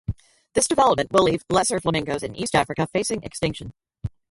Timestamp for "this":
0.55-0.67